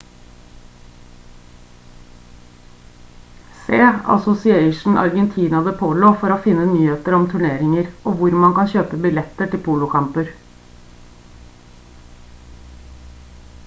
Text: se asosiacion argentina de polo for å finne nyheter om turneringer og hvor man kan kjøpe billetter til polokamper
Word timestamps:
se 3.67 3.73
asosiacion 4.15 4.93
argentina 5.05 5.59
de 5.69 5.73
polo 5.83 6.09
for 6.23 6.31
å 6.37 6.39
finne 6.47 6.65
nyheter 6.71 7.17
om 7.19 7.27
turneringer 7.35 7.93
og 8.07 8.17
hvor 8.17 8.39
man 8.47 8.57
kan 8.59 8.71
kjøpe 8.73 9.01
billetter 9.07 9.53
til 9.55 9.63
polokamper 9.71 10.33